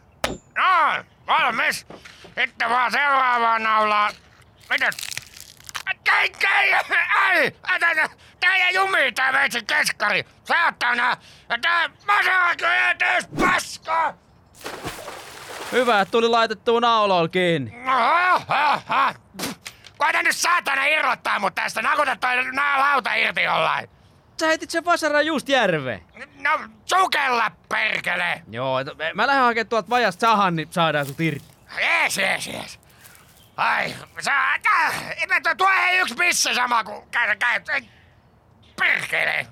Noin, 0.58 1.06
valmis. 1.28 1.88
Sitten 2.40 2.70
vaan 2.70 2.92
seuraavaan 2.92 3.64
naulaan. 3.64 4.14
Mitäs? 4.70 4.96
Ei, 6.22 6.32
ei, 6.62 7.44
ei, 7.44 7.52
tää, 7.80 7.94
tää 8.40 8.56
ei 8.56 8.74
jumii 8.76 9.12
tää 9.12 9.34
veitsi 9.34 9.64
keskari. 9.64 10.26
Saatana. 10.44 11.18
Ja 11.50 11.58
tää 11.62 11.90
masaakin 12.08 12.68
etees 12.92 13.28
paskaa. 13.40 14.14
Hyvä, 15.72 16.02
että 16.02 16.12
tuli 16.12 16.28
laitettua 16.28 16.80
nauloilla 16.80 17.28
kiinni. 17.30 17.74
Koita 19.98 20.24
nyt 20.24 20.36
saatana 20.36 20.86
irrottaa 20.86 21.40
mut 21.40 21.56
tästä. 21.56 21.82
Nakuta 21.82 22.16
toi 22.16 22.36
lauta 22.78 23.14
irti 23.14 23.44
jollain. 23.44 23.90
Sä 24.40 24.48
heitit 24.48 24.70
sen 24.70 24.86
vasaran 24.86 25.26
just 25.26 25.50
järveen. 25.50 26.02
No, 26.40 26.60
sukella 26.86 27.52
perkele! 27.70 28.42
Joo, 28.52 28.80
et 28.80 28.88
mä 29.14 29.28
lähden 29.28 29.44
hakemaan 29.44 29.68
tuolta 29.68 29.90
vajasta 29.90 30.22
sahan, 30.22 30.56
niin 30.56 30.68
saadaan 30.72 31.06
sut 31.06 31.20
irti. 31.20 31.46
Jees, 31.80 32.18
jees, 32.18 32.48
jees. 32.48 32.80
Ai, 33.58 33.96
sä... 34.22 34.32
Mä 35.28 35.42
tuo, 35.44 35.56
tuo 35.58 35.70
ei 35.88 36.00
yksi 36.00 36.16
missä 36.16 36.54
sama 36.54 36.84
kuin... 36.84 37.10
Käy, 37.12 37.36
käy, 37.36 37.62
perkele! 38.80 39.48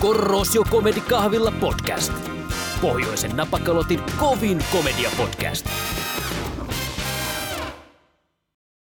Korrosio 0.00 0.64
Comedy 0.64 1.00
Kahvilla 1.00 1.50
podcast. 1.50 2.12
Pohjoisen 2.80 3.36
napakalotin 3.36 4.02
kovin 4.16 4.64
komedia 4.72 5.10
podcast. 5.16 5.66